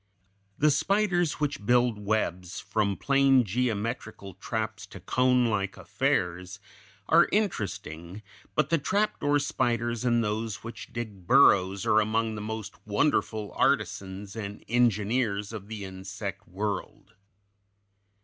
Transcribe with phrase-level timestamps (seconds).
[0.63, 6.57] ]The spiders which build webs, from plain geometrical traps to conelike affairs,
[7.07, 8.23] are interesting;
[8.55, 14.65] but the trapdoor spiders and those which dig burrows are among the wonderful artisans and
[14.67, 17.13] engineers of the insect world.